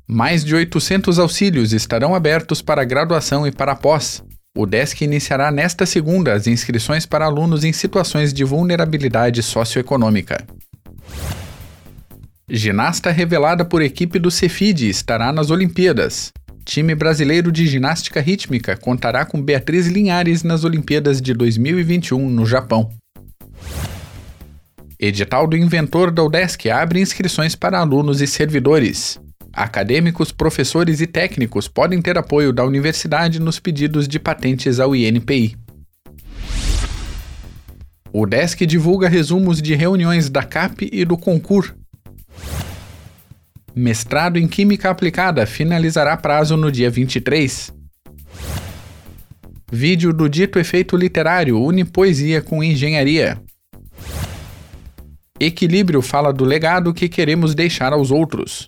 [0.07, 4.23] Mais de 800 auxílios estarão abertos para graduação e para pós.
[4.55, 10.45] O DESC iniciará nesta segunda as inscrições para alunos em situações de vulnerabilidade socioeconômica.
[12.47, 16.31] Ginasta revelada por equipe do Cefid estará nas Olimpíadas.
[16.67, 22.89] Time brasileiro de ginástica rítmica contará com Beatriz Linhares nas Olimpíadas de 2021 no Japão.
[24.99, 29.17] Edital do Inventor da UDESC abre inscrições para alunos e servidores.
[29.53, 35.55] Acadêmicos, professores e técnicos podem ter apoio da universidade nos pedidos de patentes ao INPI.
[38.11, 41.73] O DESC divulga resumos de reuniões da CAP e do Concur,
[43.77, 47.71] Mestrado em Química Aplicada finalizará prazo no dia 23.
[49.71, 53.39] Vídeo do dito efeito literário une poesia com engenharia.
[55.39, 58.67] Equilíbrio fala do legado que queremos deixar aos outros.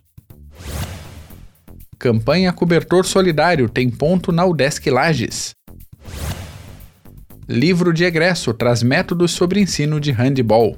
[1.97, 5.55] Campanha Cobertor Solidário tem ponto na UDESC Lages.
[7.47, 10.77] Livro de egresso traz métodos sobre ensino de handball.